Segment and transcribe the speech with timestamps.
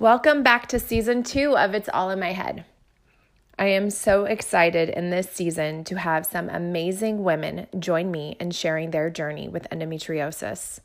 [0.00, 2.64] Welcome back to season two of It's All in My Head.
[3.58, 8.52] I am so excited in this season to have some amazing women join me in
[8.52, 10.80] sharing their journey with endometriosis.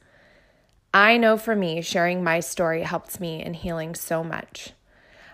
[0.94, 4.72] I know for me, sharing my story helps me in healing so much.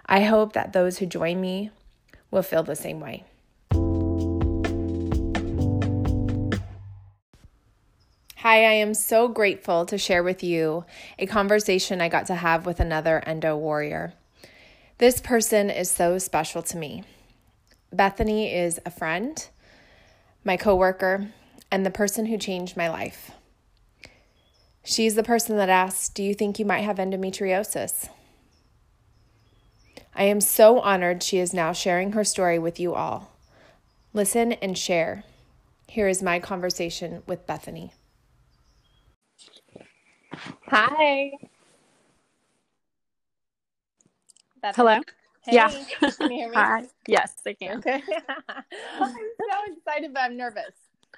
[0.05, 1.71] I hope that those who join me
[2.29, 3.25] will feel the same way.
[8.41, 10.83] Hi, I am so grateful to share with you
[11.19, 14.13] a conversation I got to have with another endo warrior.
[14.97, 17.03] This person is so special to me.
[17.93, 19.47] Bethany is a friend,
[20.43, 21.27] my coworker,
[21.69, 23.29] and the person who changed my life.
[24.83, 28.09] She's the person that asked, Do you think you might have endometriosis?
[30.15, 33.33] I am so honored she is now sharing her story with you all.
[34.13, 35.25] Listen and share.
[35.87, 37.93] Here is my conversation with Bethany.
[40.67, 41.31] Hi.
[44.61, 44.75] Bethany.
[44.75, 45.01] Hello.
[45.43, 45.69] Hey, yeah.
[45.69, 46.55] Can you hear me?
[46.55, 46.83] Hi.
[47.07, 47.79] Yes, I can.
[47.79, 48.03] Okay.
[48.99, 50.73] I'm so excited, but I'm nervous.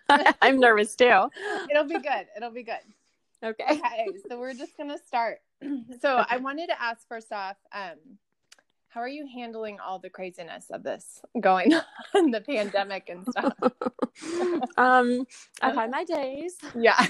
[0.41, 1.29] I'm nervous too.
[1.69, 2.27] It'll be good.
[2.35, 2.75] It'll be good.
[3.43, 3.65] Okay.
[3.69, 4.07] Okay.
[4.29, 5.39] So we're just gonna start.
[6.01, 7.97] So I wanted to ask first off, um,
[8.89, 11.73] how are you handling all the craziness of this going
[12.15, 13.53] on, the pandemic and stuff?
[14.77, 15.25] um,
[15.61, 16.57] I've had my days.
[16.77, 17.05] Yeah.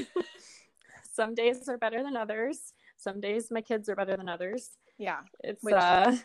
[1.14, 2.73] Some days are better than others.
[2.97, 4.72] Some days my kids are better than others.
[4.97, 5.19] Yeah.
[5.44, 6.16] It's Which- uh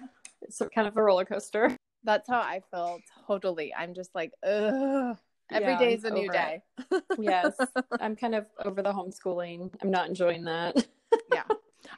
[0.40, 1.76] it's kind of a roller coaster.
[2.04, 3.74] That's how I feel totally.
[3.74, 5.16] I'm just like, ugh.
[5.50, 6.62] Every Yeah, day's a I'm new day.
[7.18, 7.56] Yes.
[8.00, 9.70] I'm kind of over the homeschooling.
[9.82, 10.86] I'm not enjoying that.
[11.32, 11.42] yeah.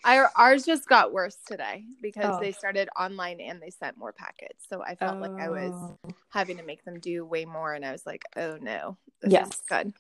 [0.05, 2.41] Our, ours just got worse today because Oh.
[2.41, 4.65] they started online and they sent more packets.
[4.69, 6.11] So I felt like I was Oh.
[6.31, 7.75] having to make them do way more.
[7.75, 9.49] And I was like, oh no, this Yes.
[9.49, 9.93] is good.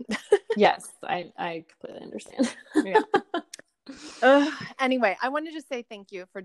[0.57, 2.55] Yes, I I completely understand.
[2.85, 3.03] Yeah.
[4.23, 4.53] Ugh.
[4.79, 6.43] anyway, I wanted to say thank you for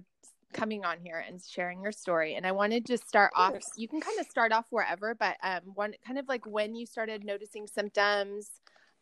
[0.53, 2.35] coming on here and sharing your story.
[2.35, 3.61] And I wanted to start Of off.
[3.77, 6.85] You can kind of start off wherever, but um, one kind of like when you
[6.85, 8.49] started noticing symptoms,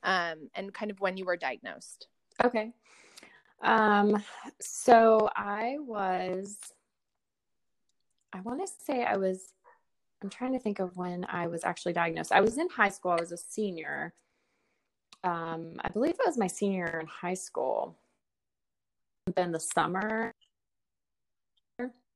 [0.04, 2.08] um, and kind of when you were diagnosed.
[2.44, 2.72] Okay.
[3.64, 4.22] Um,
[4.60, 6.58] so I was,
[8.34, 9.54] I want to say I was,
[10.22, 12.32] I'm trying to think of when I was actually diagnosed.
[12.32, 14.14] I was in high school, I was a senior.
[15.24, 17.96] Um, I believe it was my senior year in high school.
[19.36, 20.34] Then the summer,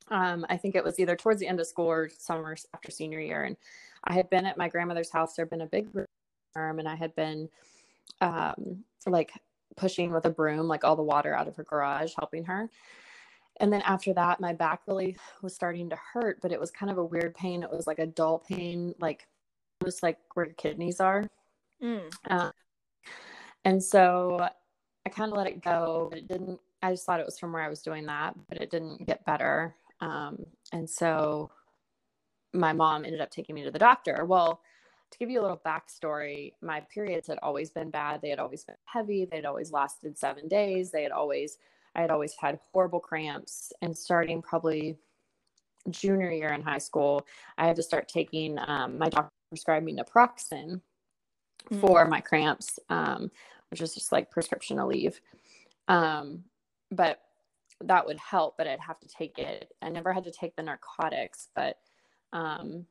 [0.09, 3.21] um, I think it was either towards the end of school or summer after senior
[3.21, 3.43] year.
[3.43, 3.55] And
[4.03, 5.35] I had been at my grandmother's house.
[5.35, 7.49] There had been a big room, and I had been
[8.19, 9.31] um, like
[9.77, 12.69] pushing with a broom like all the water out of her garage helping her.
[13.59, 16.91] And then after that my back really was starting to hurt but it was kind
[16.91, 17.63] of a weird pain.
[17.63, 19.27] It was like a dull pain like
[19.83, 21.25] just like where your kidneys are.
[22.29, 22.51] Uh,
[23.65, 24.47] and so
[25.05, 27.51] i kind of let it go but it didn't i just thought it was from
[27.51, 29.75] where i was doing that but it didn't get better.
[29.99, 31.49] Um, and so
[32.53, 34.25] my mom ended up taking me to the doctor.
[34.25, 34.61] Well
[35.11, 38.21] to give you a little backstory, my periods had always been bad.
[38.21, 39.25] They had always been heavy.
[39.25, 40.91] They'd always lasted seven days.
[40.91, 41.57] They had always,
[41.95, 43.71] I had always had horrible cramps.
[43.81, 44.97] And starting probably
[45.89, 47.25] junior year in high school,
[47.57, 50.81] I had to start taking, um, my doctor prescribed me naproxen
[51.79, 53.31] for my cramps, um,
[53.71, 55.19] which is just like prescription Aleve.
[55.87, 56.43] Um,
[56.91, 57.21] but
[57.81, 59.71] that would help, but I'd have to take it.
[59.81, 61.77] I never had to take the narcotics, but
[62.33, 62.85] um,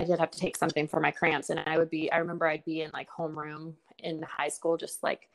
[0.00, 1.50] I did have to take something for my cramps.
[1.50, 5.02] And I would be, I remember I'd be in like homeroom in high school, just
[5.02, 5.28] like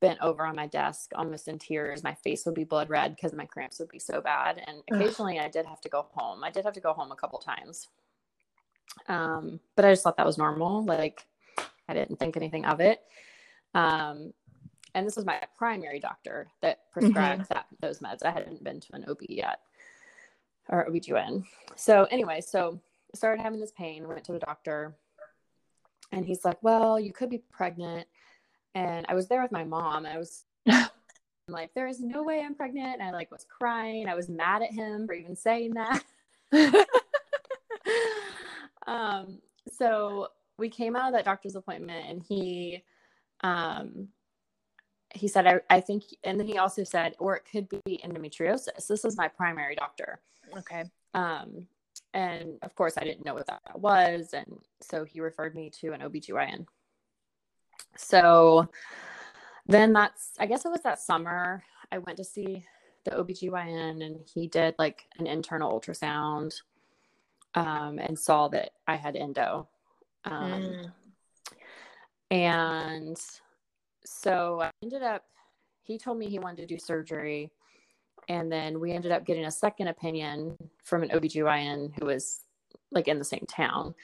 [0.00, 2.02] bent over on my desk, almost in tears.
[2.02, 4.62] My face would be blood red because my cramps would be so bad.
[4.66, 6.44] And occasionally I did have to go home.
[6.44, 7.88] I did have to go home a couple times.
[9.08, 10.84] Um, but I just thought that was normal.
[10.84, 11.26] Like
[11.88, 13.00] I didn't think anything of it.
[13.74, 14.32] Um,
[14.94, 18.24] and this was my primary doctor that prescribed that those meds.
[18.24, 19.60] I hadn't been to an OB yet
[20.68, 21.44] or OBGYN.
[21.76, 22.80] So anyway, so
[23.14, 24.94] started having this pain, went to the doctor,
[26.12, 28.06] and he's like, Well, you could be pregnant.
[28.74, 30.06] And I was there with my mom.
[30.06, 30.44] I was
[31.48, 33.00] like, There is no way I'm pregnant.
[33.00, 34.08] And I like was crying.
[34.08, 36.04] I was mad at him for even saying that.
[38.86, 39.38] um,
[39.70, 40.28] so
[40.58, 42.82] we came out of that doctor's appointment and he
[43.42, 44.08] um
[45.14, 48.86] he said I, I think and then he also said or it could be endometriosis
[48.86, 50.20] this is my primary doctor
[50.56, 50.84] okay.
[51.14, 51.66] um,
[52.14, 54.34] and of course, I didn't know what that was.
[54.34, 56.66] And so he referred me to an OBGYN.
[57.96, 58.68] So
[59.66, 62.64] then that's, I guess it was that summer, I went to see
[63.04, 66.60] the OBGYN and he did like an internal ultrasound
[67.54, 69.68] um, and saw that I had endo.
[70.24, 70.92] Um, Mm.
[72.32, 73.20] And
[74.06, 75.26] so I ended up,
[75.82, 77.50] he told me he wanted to do surgery
[78.28, 82.40] and then we ended up getting a second opinion from an OBGYN who was
[82.90, 83.94] like in the same town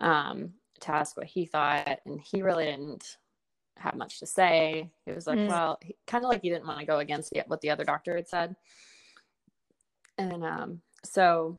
[0.00, 2.00] um, to ask what he thought.
[2.06, 3.16] And he really didn't
[3.78, 4.90] have much to say.
[5.06, 5.48] He was like, mm.
[5.48, 8.28] well, kind of like he didn't want to go against what the other doctor had
[8.28, 8.56] said.
[10.18, 11.58] And um, so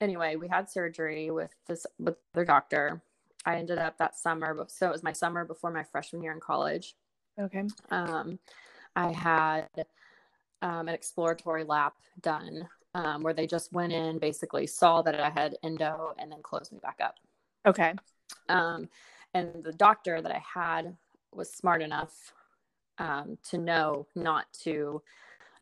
[0.00, 3.02] anyway, we had surgery with this with their doctor.
[3.46, 6.40] I ended up that summer, so it was my summer before my freshman year in
[6.40, 6.96] college.
[7.40, 7.64] Okay.
[7.90, 8.40] Um,
[8.96, 9.68] I had
[10.62, 15.30] um, an exploratory lap done um, where they just went in, basically saw that I
[15.30, 17.16] had endo, and then closed me back up.
[17.66, 17.94] Okay.
[18.48, 18.88] Um,
[19.34, 20.96] and the doctor that I had
[21.32, 22.32] was smart enough
[22.98, 25.02] um, to know not to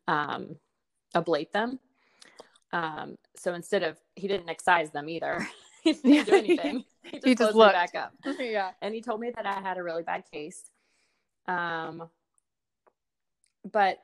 [0.09, 0.57] um,
[1.15, 1.79] ablate them.
[2.73, 5.47] Um, so instead of he didn't excise them either.
[5.83, 6.85] he didn't do anything.
[7.07, 8.15] He just, he just looked back up.
[8.41, 8.73] yeah.
[8.83, 10.65] And he told me that I had a really bad case.
[11.47, 12.11] Um,
[13.71, 13.99] but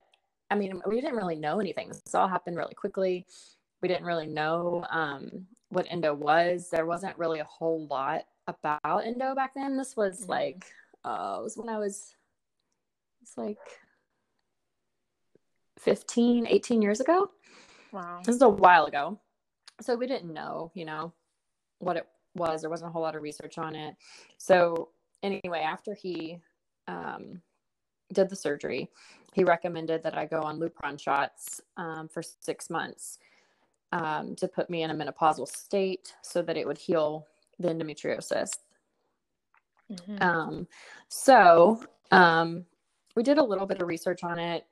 [0.52, 1.88] I mean, we didn't really know anything.
[1.88, 3.24] This all happened really quickly.
[3.80, 6.68] We didn't really know um, what endo was.
[6.70, 9.78] There wasn't really a whole lot about endo back then.
[9.78, 10.30] This was mm-hmm.
[10.30, 10.66] like,
[11.06, 12.14] uh, it was when I was,
[13.22, 13.56] it's like
[15.78, 17.30] 15, 18 years ago.
[17.90, 18.20] Wow.
[18.22, 19.18] This is a while ago.
[19.80, 21.14] So we didn't know, you know,
[21.78, 22.60] what it was.
[22.60, 23.94] There wasn't a whole lot of research on it.
[24.36, 24.90] So
[25.22, 26.40] anyway, after he
[26.88, 27.40] um,
[28.12, 28.90] did the surgery,
[29.32, 33.18] he recommended that I go on Lupron shots um, for six months
[33.92, 37.26] um, to put me in a menopausal state so that it would heal
[37.58, 38.50] the endometriosis.
[39.90, 40.22] Mm-hmm.
[40.22, 40.68] Um,
[41.08, 42.64] so um,
[43.16, 44.66] we did a little bit of research on it,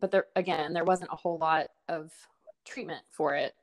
[0.00, 2.12] but there again, there wasn't a whole lot of
[2.64, 3.54] treatment for it.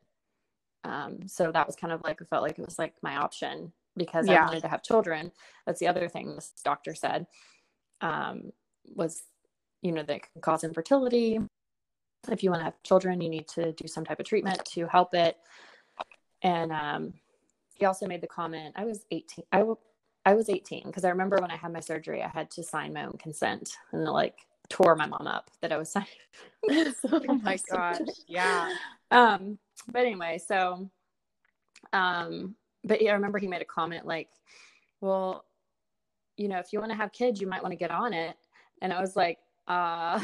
[0.84, 3.72] Um, so that was kind of like, I felt like it was like my option
[3.98, 4.44] because yeah.
[4.44, 5.32] I wanted to have children.
[5.66, 7.26] That's the other thing this doctor said
[8.02, 8.52] um,
[8.94, 9.24] was,
[9.82, 11.40] you know, that can cause infertility.
[12.30, 14.88] If you want to have children, you need to do some type of treatment to
[14.88, 15.38] help it.
[16.42, 17.14] And um,
[17.76, 19.46] he also made the comment, I was 18.
[19.52, 19.78] I, w-
[20.26, 22.94] I was 18 because I remember when I had my surgery, I had to sign
[22.94, 24.36] my own consent and like
[24.70, 26.08] tore my mom up that I was signing.
[26.70, 28.00] oh my gosh.
[28.28, 28.74] Yeah.
[29.12, 29.60] Um,
[29.92, 30.90] but anyway, so,
[31.94, 34.30] um, but yeah, I remember he made a comment like,
[35.02, 35.46] well,
[36.38, 38.36] you know, if you want to have kids, you might want to get on it.
[38.82, 40.20] And I was like, uh,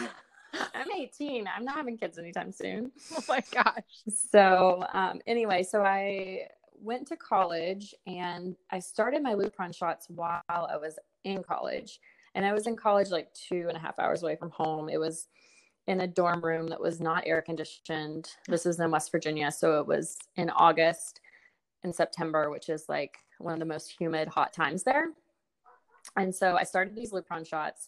[0.74, 1.48] I'm 18.
[1.48, 2.92] I'm not having kids anytime soon.
[3.18, 4.04] Oh my gosh.
[4.32, 6.48] So, um, anyway, so I
[6.82, 12.00] went to college and I started my Lupron shots while I was in college.
[12.36, 14.90] And I was in college like two and a half hours away from home.
[14.90, 15.28] It was
[15.88, 18.30] in a dorm room that was not air conditioned.
[18.48, 19.52] This is in West Virginia.
[19.52, 21.20] So it was in August
[21.84, 25.10] and September, which is like one of the most humid, hot times there.
[26.16, 27.88] And so I started these Lupron shots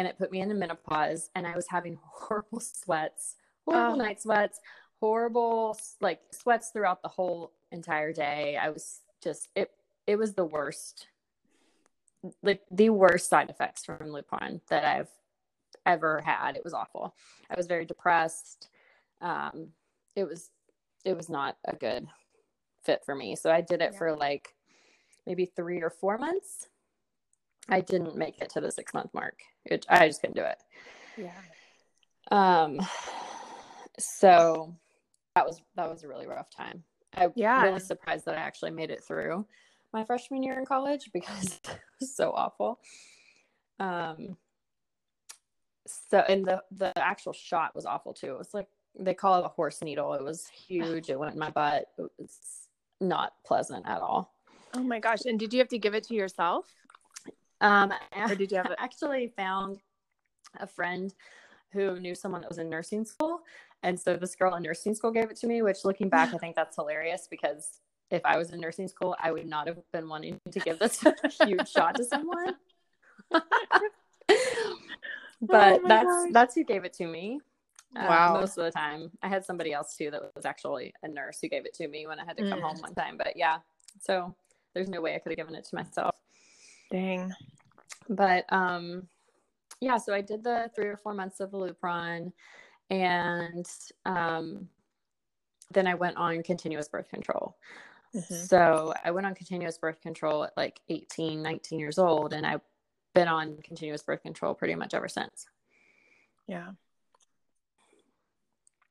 [0.00, 3.36] and it put me into menopause and I was having horrible sweats,
[3.66, 4.02] horrible oh.
[4.02, 4.58] night sweats,
[4.98, 8.56] horrible like sweats throughout the whole entire day.
[8.56, 9.70] I was just it
[10.06, 11.08] it was the worst
[12.42, 15.10] like the worst side effects from Lupron that I've
[15.84, 16.56] ever had.
[16.56, 17.14] It was awful.
[17.50, 18.70] I was very depressed.
[19.20, 19.68] Um,
[20.16, 20.48] it was
[21.04, 22.08] it was not a good
[22.84, 23.36] fit for me.
[23.36, 23.98] So I did it yeah.
[23.98, 24.54] for like
[25.26, 26.69] maybe three or four months.
[27.70, 29.40] I didn't make it to the six month mark.
[29.64, 30.58] It, I just couldn't do it.
[31.16, 31.30] Yeah.
[32.30, 32.80] Um.
[33.98, 34.74] So
[35.34, 36.82] that was that was a really rough time.
[37.16, 37.62] I yeah.
[37.62, 39.46] really surprised that I actually made it through
[39.92, 42.80] my freshman year in college because it was so awful.
[43.78, 44.36] Um,
[45.86, 48.32] so and the the actual shot was awful too.
[48.32, 50.14] It was like they call it a horse needle.
[50.14, 51.10] It was huge.
[51.10, 51.86] It went in my butt.
[51.98, 52.38] It was
[53.00, 54.34] not pleasant at all.
[54.74, 55.24] Oh my gosh!
[55.24, 56.66] And did you have to give it to yourself?
[57.60, 58.66] Um, or did you have?
[58.70, 59.78] I actually found
[60.58, 61.12] a friend
[61.72, 63.40] who knew someone that was in nursing school,
[63.82, 65.62] and so this girl in nursing school gave it to me.
[65.62, 69.30] Which, looking back, I think that's hilarious because if I was in nursing school, I
[69.32, 71.04] would not have been wanting to give this
[71.44, 72.56] huge shot to someone.
[73.30, 73.42] but
[75.48, 76.28] oh that's gosh.
[76.32, 77.40] that's who gave it to me.
[77.96, 78.34] Uh, wow.
[78.40, 81.48] most of the time, I had somebody else too that was actually a nurse who
[81.48, 82.62] gave it to me when I had to come mm.
[82.62, 83.16] home one time.
[83.16, 83.58] But yeah,
[84.00, 84.34] so
[84.74, 86.14] there's no way I could have given it to myself.
[86.90, 87.32] Dang.
[88.08, 89.06] But um,
[89.80, 92.32] yeah, so I did the three or four months of the Lupron,
[92.90, 93.66] and
[94.04, 94.68] um,
[95.70, 97.56] then I went on continuous birth control.
[98.14, 98.34] Mm-hmm.
[98.34, 102.62] So I went on continuous birth control at like 18, 19 years old, and I've
[103.14, 105.46] been on continuous birth control pretty much ever since.
[106.46, 106.70] Yeah.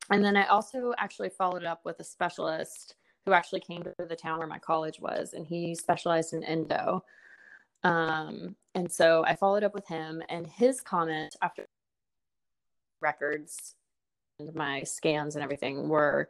[0.09, 4.15] And then I also actually followed up with a specialist who actually came to the
[4.15, 7.03] town where my college was, and he specialized in endo.
[7.83, 11.65] Um, and so I followed up with him, and his comment after
[13.01, 13.75] records
[14.39, 16.29] and my scans and everything were,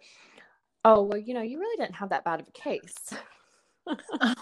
[0.86, 2.96] oh, well, you know, you really didn't have that bad of a case.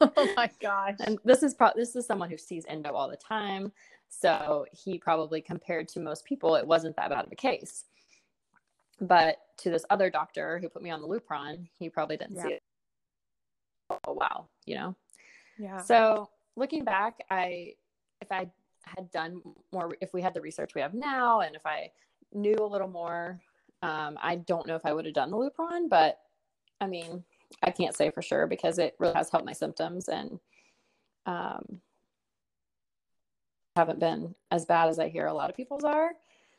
[0.00, 0.96] oh my gosh.
[1.00, 3.72] And this is pro- this is someone who sees endo all the time.
[4.08, 7.84] So he probably compared to most people, it wasn't that bad of a case.
[9.00, 12.42] But to this other doctor who put me on the Lupron, he probably didn't Yeah.
[12.44, 12.62] see it.
[13.90, 14.96] Oh wow, you know.
[15.58, 15.78] Yeah.
[15.78, 17.74] So looking back, I
[18.20, 18.48] if I
[18.84, 19.40] had done
[19.72, 21.90] more, if we had the research we have now, and if I
[22.32, 23.40] knew a little more,
[23.82, 26.20] um, I don't know if I would have done the Lupron, but
[26.80, 27.24] I mean,
[27.62, 30.38] I can't say for sure because it really has helped my symptoms and
[31.26, 31.80] um,
[33.76, 36.12] haven't been as bad as I hear a lot of people's are.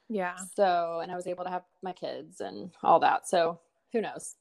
[0.09, 0.35] yeah.
[0.55, 3.27] So, and I was able to have my kids and all that.
[3.27, 3.59] So,
[3.91, 4.35] who knows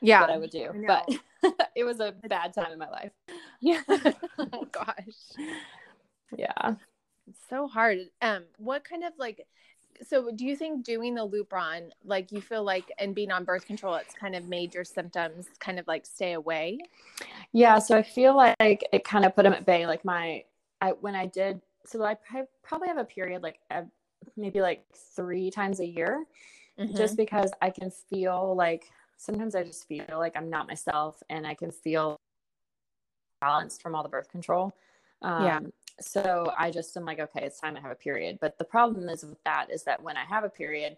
[0.00, 0.20] Yeah.
[0.20, 0.70] what I would do?
[0.74, 1.02] I.
[1.42, 3.12] But it was a bad time in my life.
[3.60, 3.82] Yeah.
[4.52, 5.38] oh gosh.
[6.36, 6.74] Yeah.
[7.28, 7.98] It's so hard.
[8.22, 9.46] Um, what kind of like
[10.02, 13.66] so do you think doing the Lupron, like you feel like and being on birth
[13.66, 16.78] control, it's kind of made your symptoms kind of like stay away?
[17.52, 19.86] Yeah, so I feel like it kind of put them at bay.
[19.86, 20.44] Like my,
[20.80, 23.58] I when I did, so I pri- probably have a period like
[24.36, 24.84] maybe like
[25.16, 26.24] three times a year,
[26.78, 26.96] Mm-hmm.
[26.96, 28.84] just because I can feel like
[29.16, 32.16] sometimes I just feel like I'm not myself, and I can feel
[33.40, 34.72] balanced from all the birth control.
[35.22, 35.60] Um, Yeah.
[36.00, 38.38] So I just am like, okay, it's time to have a period.
[38.40, 40.96] But the problem is with that is that when I have a period,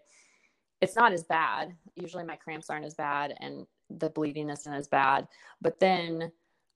[0.79, 1.75] it's not as bad.
[1.95, 5.27] Usually my cramps aren't as bad, and the bleeding isn't as bad.
[5.59, 6.31] But then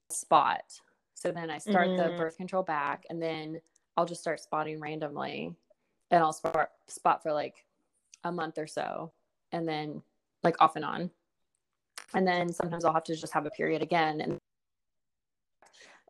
[0.08, 0.80] spot.
[1.14, 2.16] So then I start the Mhm.
[2.16, 3.60] birth control back, and then
[3.96, 5.54] I'll just start spotting randomly,
[6.10, 7.64] and I'll spot spot for like
[8.24, 9.12] a month or so,
[9.52, 10.02] and then
[10.42, 11.10] like off and on,
[12.14, 14.38] and then sometimes I'll have to just have a period again, and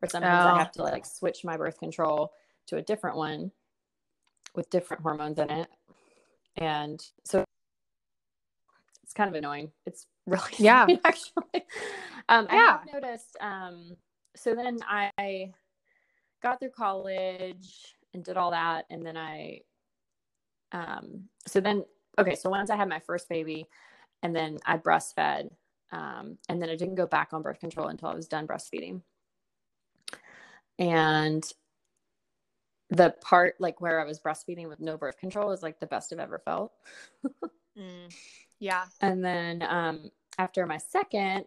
[0.02, 0.48] or sometimes Oh.
[0.48, 2.32] I have to like switch my birth control
[2.68, 3.52] to a different one
[4.54, 5.68] with different hormones in it,
[6.56, 7.44] and so
[9.02, 9.70] it's kind of annoying.
[9.86, 10.84] It's really Yeah.
[10.84, 11.64] annoying, actually.
[12.28, 13.36] Um, I have noticed.
[13.40, 13.96] Um,
[14.34, 15.52] so then I
[16.42, 19.60] got through college and did all that, and then I,
[20.72, 21.84] um, so then
[22.18, 23.66] okay, so once I had my first baby,
[24.22, 25.50] and then I breastfed,
[25.92, 29.02] um, and then I didn't go back on birth control until I was done breastfeeding,
[30.78, 31.42] and
[32.90, 36.12] the part like where I was breastfeeding with no birth control is like the best
[36.12, 36.72] I've ever felt.
[37.78, 38.14] Mm.
[38.58, 38.84] Yeah.
[39.00, 41.44] And then um, after my second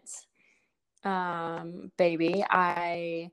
[1.04, 3.30] um, baby, I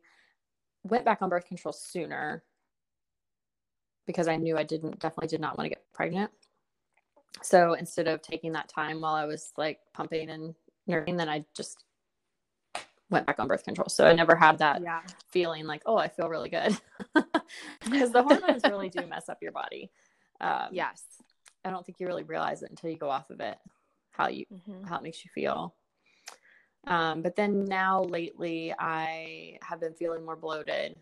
[0.83, 2.43] went back on birth control sooner
[4.05, 6.31] because I knew I didn't definitely did not want to get pregnant.
[7.43, 10.55] So instead of taking that time while I was like pumping and
[10.87, 11.83] nursing, then I just
[13.09, 13.89] went back on birth control.
[13.89, 15.01] So I never had that Yeah.
[15.29, 16.77] feeling like, oh, I feel really good.
[17.83, 19.89] Because the hormones really do mess up your body.
[20.41, 21.03] Um, Yes.
[21.63, 23.57] I don't think you really realize it until you go off of it,
[24.11, 24.87] how you Mhm.
[24.87, 25.73] how it makes you feel.
[26.85, 30.95] Um, but then now lately, I have been feeling more bloated,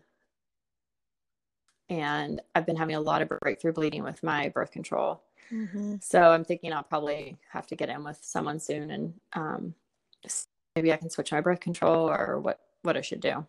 [1.88, 5.22] and I've been having a lot of breakthrough bleeding with my birth control.
[5.52, 6.02] Mhm.
[6.02, 9.74] So I'm thinking I'll probably have to get in with someone soon, and um,
[10.76, 13.44] maybe I can switch my birth control or what what I should do.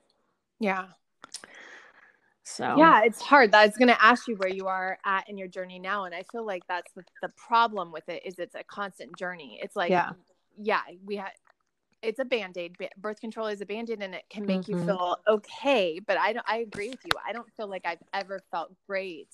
[0.60, 0.88] Yeah.
[2.44, 3.54] So Yeah, it's hard.
[3.54, 6.16] I was going to ask you where you are at in your journey now, and
[6.16, 9.60] I feel like that's the, the problem with it is it's a constant journey.
[9.62, 10.12] It's like, Yeah.
[10.58, 11.32] yeah, we had.
[12.02, 12.78] It's a band aid.
[12.98, 14.70] Birth control is a band aid, and it can make Mhm.
[14.70, 16.00] you feel okay.
[16.00, 16.46] But I don't.
[16.48, 17.12] I agree with you.
[17.28, 19.28] I don't feel like I've ever felt great,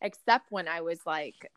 [0.00, 1.50] except when I was like,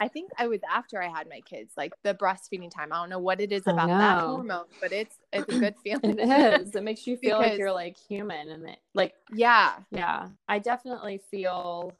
[0.00, 2.92] I think I was after I had my kids, like the breastfeeding time.
[2.92, 6.18] I don't know what it is about that hormone, but it's it's a good feeling.
[6.18, 6.74] it is.
[6.74, 9.74] It makes you feel like you're like human, and it, like yeah.
[9.90, 11.92] Yeah, I definitely feel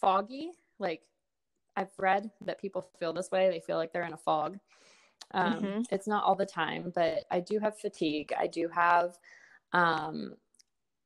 [0.00, 0.52] foggy.
[0.78, 1.02] Like
[1.76, 3.48] I've read that people feel this way.
[3.50, 4.58] They feel like they're in a fog.
[5.32, 5.84] Um, Mhm.
[5.90, 8.32] It's not all the time, but I do have fatigue.
[8.38, 9.18] I do have
[9.72, 10.36] um,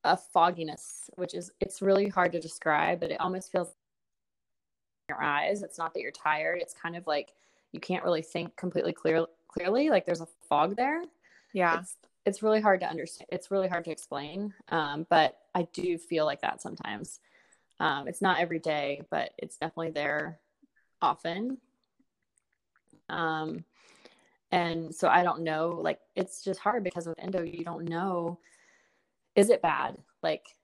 [0.03, 3.73] a fogginess, which is it's really hard to describe, but it almost feels
[5.09, 5.63] your eyes.
[5.63, 6.61] It's not that you're tired.
[6.61, 7.33] It's kind of like
[7.71, 9.89] you can't really think completely clear clearly.
[9.89, 11.03] Like there's a fog there
[11.53, 11.79] Yeah.
[11.79, 15.97] it's it's really hard to understand it's really hard to explain um, but i do
[15.97, 17.19] feel like that sometimes
[17.79, 20.39] um, it's not every day but it's definitely there
[21.01, 21.57] often
[23.09, 23.63] um,
[24.51, 28.39] and so i don't know like it's just hard because with endo you don't know
[29.35, 30.55] is it bad like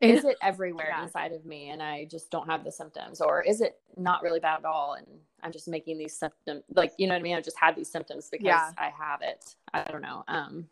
[0.00, 1.04] is it everywhere Yeah.
[1.04, 4.40] inside of me and i just don't have the symptoms or is it not really
[4.40, 5.06] bad at all and
[5.42, 7.90] i'm just making these symptoms like you know what i mean i just had these
[7.90, 8.70] symptoms because Yeah.
[8.76, 10.68] i have it i don't know um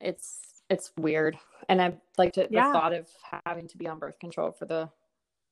[0.00, 0.38] it's
[0.70, 1.38] it's weird
[1.68, 2.68] and i like to Yeah.
[2.68, 3.08] the thought of
[3.44, 4.88] having to be on birth control for the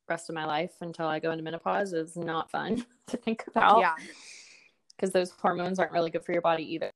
[0.08, 3.78] rest of my life until I go into menopause is not fun to think about.
[3.78, 3.94] Yeah.
[4.96, 6.90] Because those hormones aren't really good for your body either.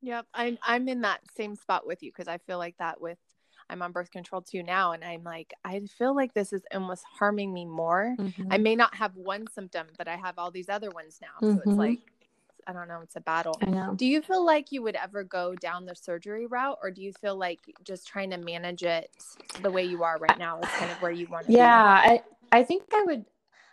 [0.00, 0.26] Yep.
[0.32, 3.18] I'm I'm in that same spot with you because I feel like that with
[3.70, 7.04] I'm on birth control too now and I'm like I feel like this is almost
[7.18, 8.14] harming me more.
[8.18, 8.52] Mm-hmm.
[8.52, 11.40] I may not have one symptom, but I have all these other ones now.
[11.40, 11.78] So it's Mhm.
[11.78, 12.00] like
[12.66, 13.58] I don't know, it's a battle.
[13.60, 13.94] I know.
[13.94, 17.12] Do you feel like you would ever go down the surgery route or do you
[17.12, 19.10] feel like just trying to manage it
[19.62, 22.22] the way you are right now is kind of where you want to Yeah, I
[22.52, 23.26] I think I would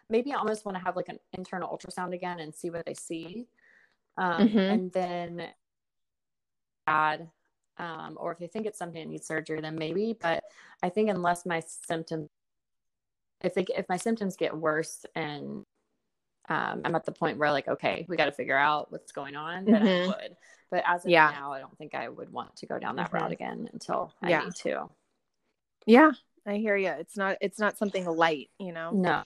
[0.10, 2.93] maybe I almost want to have like an internal ultrasound again and see what they
[2.93, 3.48] see,
[4.17, 4.69] um, Mhm.
[4.71, 5.53] and then
[6.88, 7.29] add,
[7.77, 10.15] um, or if they think it's something that needs surgery, then maybe.
[10.19, 10.43] But
[10.83, 12.29] I think unless my symptoms,
[13.43, 15.63] if they if my symptoms get worse and
[16.49, 19.35] um, I'm at the point where like okay, we got to figure out what's going
[19.35, 20.03] on, then Mhm.
[20.03, 20.37] I would.
[20.69, 21.31] But as of Yeah.
[21.31, 23.13] now, I don't think I would want to go down that Mhm.
[23.13, 24.45] route again until I Yeah.
[24.45, 24.89] need to.
[25.85, 26.11] Yeah,
[26.45, 26.89] I hear you.
[26.89, 28.91] It's not it's not something light, you know.
[28.91, 29.23] No.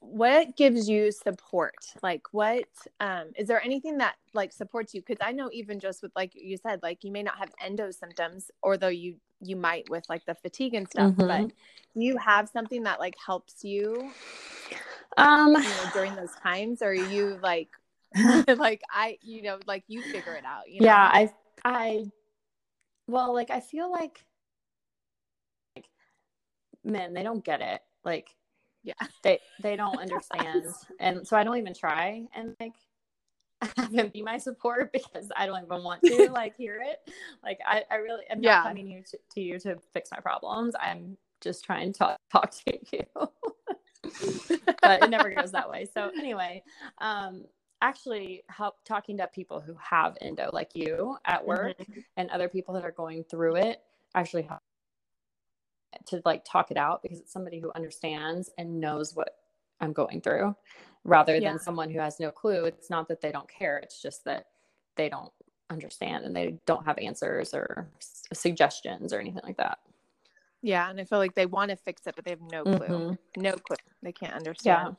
[0.00, 1.74] What gives you support?
[2.02, 2.64] Like what
[3.00, 6.32] um is there anything that like supports you cuz I know even just with like
[6.34, 10.24] you said like you may not have endo symptoms although you you might with like
[10.26, 11.28] the fatigue and stuff, Mhm.
[11.28, 11.52] but
[11.94, 14.10] you have something that like helps you,
[15.16, 15.54] Um.
[15.54, 17.68] you know, during those times or are you like
[18.56, 20.86] like I you know like you figure it out, you know?
[20.86, 21.30] yeah i
[21.64, 22.10] i
[23.06, 24.24] well like i feel like
[25.76, 25.88] like
[26.84, 28.34] men they don't get it like
[28.82, 28.94] Yeah.
[29.22, 30.66] they they don't understand
[30.98, 32.72] and so i don't even try and like
[33.76, 36.98] have them be my support because i don't even want to like hear it
[37.42, 38.54] like i i really am Yeah.
[38.56, 42.18] not coming here to, to you to fix my problems i'm just trying to talk,
[42.30, 43.04] talk to you
[44.82, 45.86] but it never goes that way.
[45.92, 46.62] So anyway,
[46.98, 47.44] um,
[47.82, 52.04] actually help talking to people who have endo like you at work Mhm.
[52.16, 53.82] and other people that are going through it
[54.14, 54.60] actually help
[56.06, 59.36] to like talk it out because it's somebody who understands and knows what
[59.80, 60.54] I'm going through
[61.04, 61.50] rather Yeah.
[61.50, 62.64] than someone who has no clue.
[62.66, 64.48] It's not that they don't care, it's just that
[64.96, 65.32] they don't
[65.70, 69.78] understand and they don't have answers or s- suggestions or anything like that.
[70.62, 72.86] Yeah, and I feel like they want to fix it but they have no clue.
[72.86, 73.18] Mhm.
[73.36, 73.76] No clue.
[74.02, 74.96] They can't understand.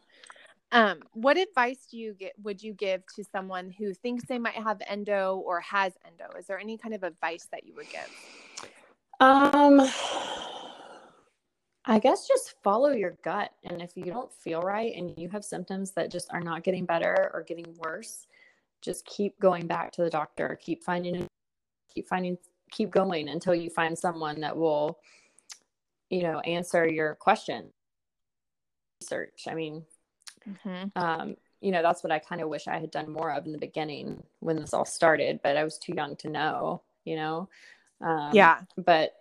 [0.73, 4.53] Um, what advice do you get would you give to someone who thinks they might
[4.53, 6.29] have endo or has endo?
[6.37, 8.09] Is there any kind of advice that you would give?
[9.19, 9.81] Um,
[11.85, 13.51] I guess just follow your gut.
[13.63, 16.85] And if you don't feel right and you have symptoms that just are not getting
[16.85, 18.27] better or getting worse,
[18.81, 20.59] just keep going back to the doctor.
[20.61, 21.27] Keep finding,
[21.93, 22.37] keep finding,
[22.69, 24.99] keep going until you find someone that will,
[26.09, 27.71] you know, answer your question.
[29.01, 29.47] Research.
[29.47, 29.83] I mean,
[30.95, 33.51] um, you know, that's what I kind of wish I had done more of in
[33.51, 37.49] the beginning when this all started, but I was too young to know, you know?
[38.01, 38.61] Um, Yeah.
[38.77, 39.15] but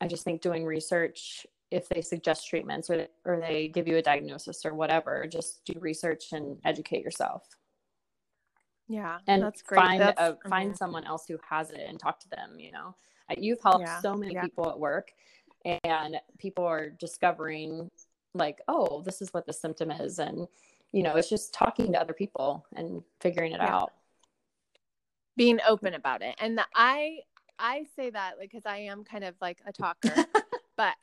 [0.00, 4.02] I just think doing research, if they suggest treatments or, or they give you a
[4.02, 7.42] diagnosis or whatever, just do research and educate yourself
[8.88, 9.18] Yeah.
[9.26, 9.80] and that's great.
[9.80, 10.76] find That's- a, find mhm.
[10.78, 12.94] someone else who has it and talk to them, you know?
[13.36, 14.42] You've helped Yeah, so many yeah.
[14.42, 15.12] people at work
[15.64, 17.90] and people are discovering
[18.34, 20.18] like, oh, this is what the symptom is.
[20.18, 20.46] And,
[20.92, 23.74] you know, it's just talking to other people and figuring it Yeah.
[23.76, 23.92] out.
[25.36, 26.36] being open about it.
[26.38, 27.18] And the, I
[27.58, 30.14] I say that like cuz I am kind of like a talker,
[30.76, 30.94] but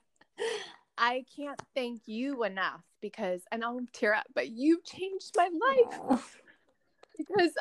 [0.98, 6.42] I can't thank you enough because and I'll tear up, but you changed my life.
[7.18, 7.54] because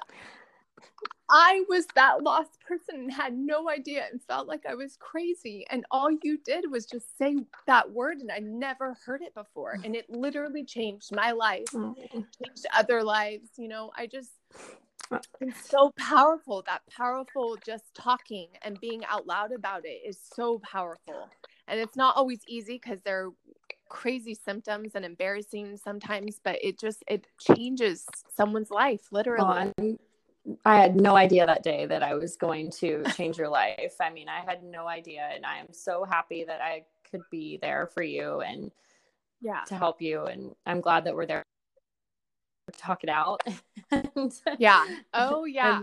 [1.31, 5.65] I was that lost person and had no idea and felt like I was crazy.
[5.71, 9.79] And all you did was just say that word, and I never heard it before.
[9.85, 13.51] And it literally changed my life, changed other lives.
[13.57, 14.31] You know, I just,
[15.41, 16.65] it's so powerful.
[16.67, 21.29] That powerful just talking and being out loud about it is so powerful.
[21.71, 23.31] And it's not always easy because they're
[23.89, 28.05] crazy symptoms and embarrassing sometimes, but it just, it changes
[28.37, 29.73] someone's life, literally.
[29.77, 29.99] I'm,
[30.65, 33.95] had no idea that day that I was going to change your life.
[34.01, 35.29] I mean, I had no idea.
[35.35, 38.71] And I am so happy that I could be there for you and
[39.41, 39.63] yeah.
[39.67, 40.25] to help you.
[40.25, 41.45] And I'm glad that we're there
[42.79, 43.43] talk it out.
[43.93, 44.87] And- Yeah.
[45.15, 45.83] Oh, yeah.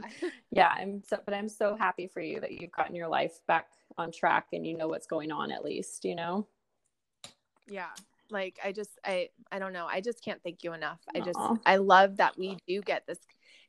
[0.52, 0.70] yeah.
[0.70, 4.12] I'm so, but I'm so happy for you that you've gotten your life back on
[4.12, 6.48] track and you know what's going on at least, you know?
[7.68, 7.90] yeah.
[8.30, 9.86] Like I just I I don't know.
[9.86, 11.00] I just can't thank you enough.
[11.16, 13.20] I just I love that we do get this.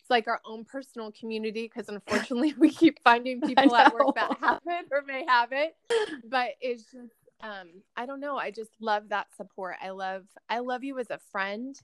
[0.00, 4.36] It's like our own personal community because unfortunately we keep finding people at work that
[4.40, 5.76] have it or may have it.
[6.28, 8.36] But it's just um I don't know.
[8.36, 9.76] I just love that support.
[9.80, 11.80] I love I love you as a friend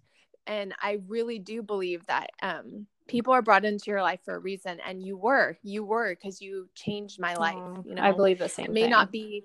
[0.47, 4.39] and I really do believe that um people are brought into your life for a
[4.39, 5.59] reason and you were.
[5.63, 8.03] You were because you changed my life, you know.
[8.03, 8.91] I believe the same it may thing.
[8.91, 9.45] not be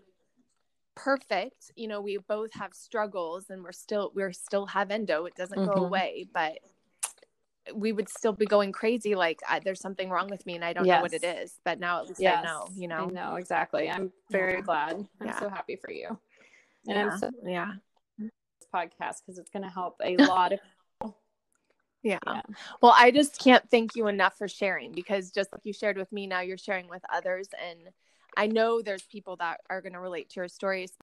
[0.96, 1.72] perfect.
[1.76, 5.26] You know, we both have struggles and we're still we're still have endo.
[5.26, 5.86] It doesn't go Mhm.
[5.88, 6.60] away, but
[7.74, 10.74] we would still be going crazy like I, there's something wrong with me and I
[10.74, 13.06] don't know what it is But now at least Yes, I know, you I know.
[13.08, 13.90] know exactly.
[13.90, 14.62] I'm very Yeah.
[14.62, 15.08] glad.
[15.22, 15.40] I'm Yeah.
[15.40, 16.08] so happy for you.
[16.88, 17.12] And yeah.
[17.12, 17.74] I'm so yeah.
[18.74, 20.60] podcast because it's going to help a lot of
[22.04, 22.20] Yeah.
[22.26, 22.42] Yeah.
[22.82, 26.12] Well, I just can't thank you enough for sharing because just like you shared with
[26.12, 27.50] me, now you're sharing with others.
[27.64, 27.80] And
[28.38, 30.88] I know there's people that are going to relate to your story,